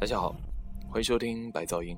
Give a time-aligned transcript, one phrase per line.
[0.00, 0.32] 大家好，
[0.88, 1.96] 欢迎收听白噪音。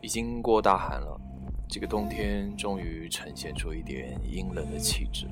[0.00, 1.20] 已经过大寒了，
[1.68, 5.26] 这个冬天终于呈现出一点阴冷的气质。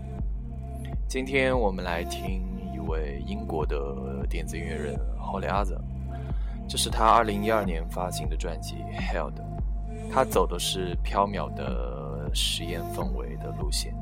[1.06, 2.42] 今天我们来听
[2.74, 5.80] 一位英国的电子音乐人 Holly Other，
[6.68, 9.34] 这是他2012年发行的专辑《Held》，
[10.12, 13.94] 他走的是飘渺的实验氛围的路线。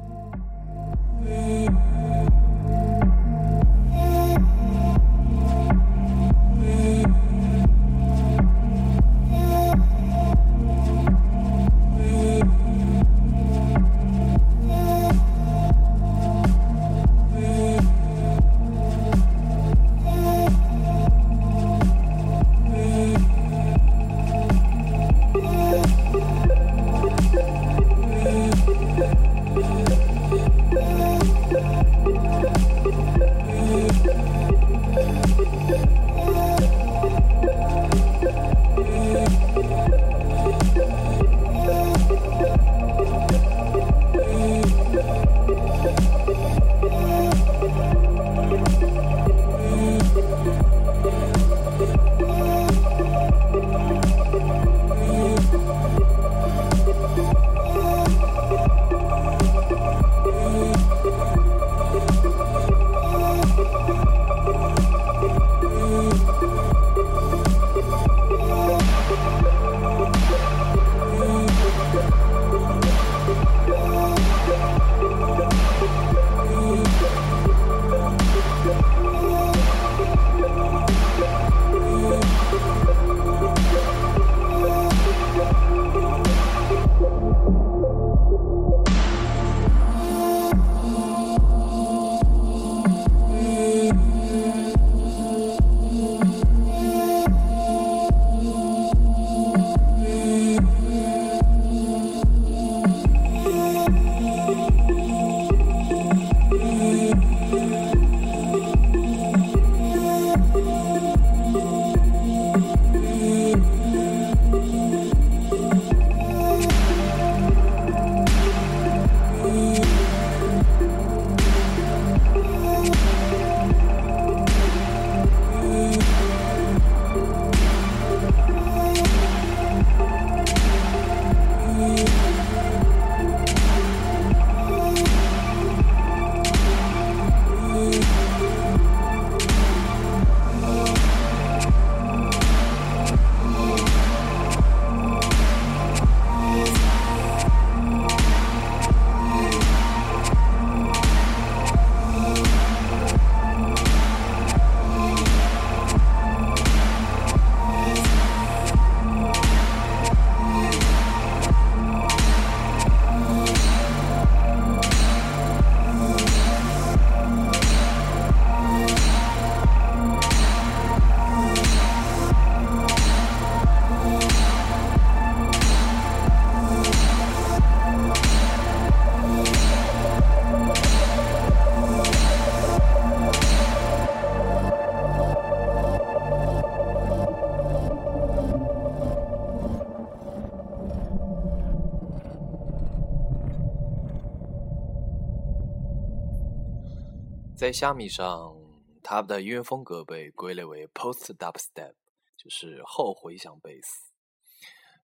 [197.63, 198.57] 在虾米上，
[199.05, 201.95] 他的音乐风格被归类为 Post Dubstep，
[202.37, 204.11] 就是后回响贝斯。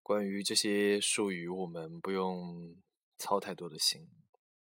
[0.03, 2.75] 关于这些术语，我们不用
[3.17, 4.09] 操太多的心，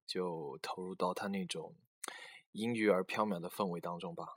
[0.06, 1.74] 就投入到他那种
[2.52, 4.28] 阴郁而飘渺的氛围当中吧。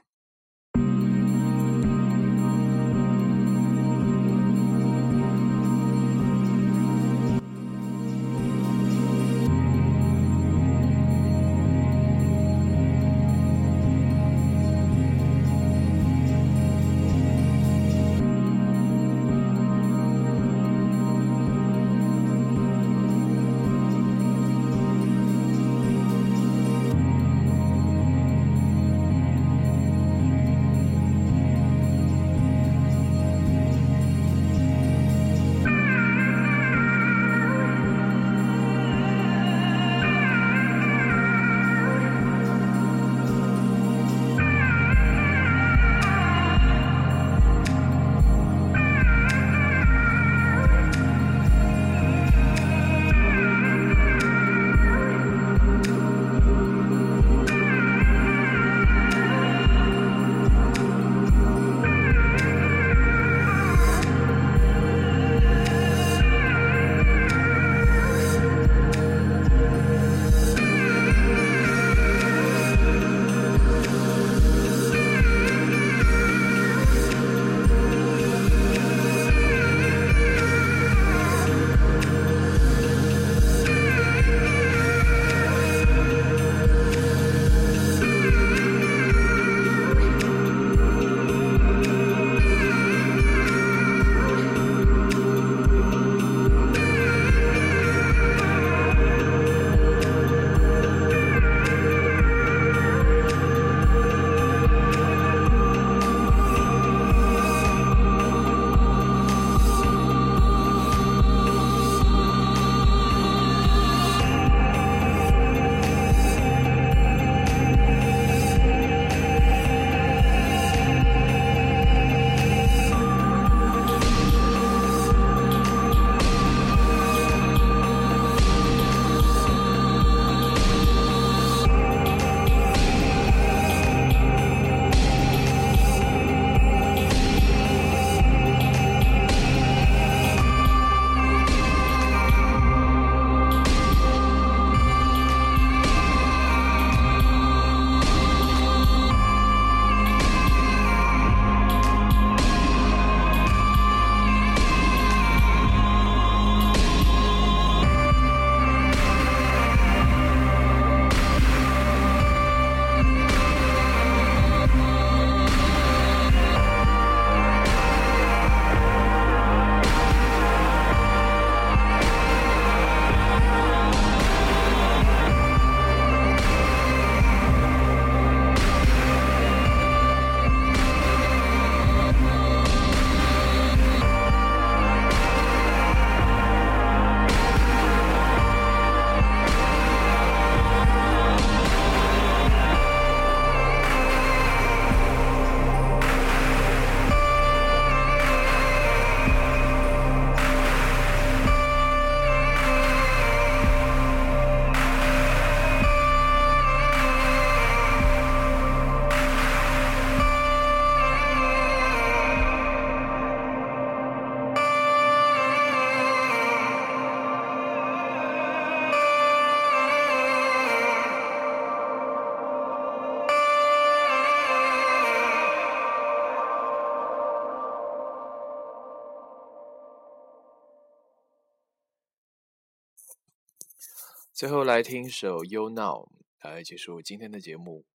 [234.42, 236.10] 最后来听一首《You Now》
[236.50, 237.86] 来结束今天的节目。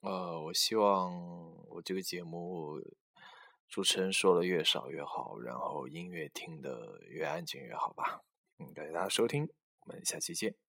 [0.00, 1.14] 呃，我希望
[1.68, 2.80] 我这个节目
[3.68, 8.20] 主持人说的越少越好，然后音乐听的越安静越好吧。
[8.58, 9.48] 嗯，感谢大家收听，
[9.86, 10.61] 我们下期见。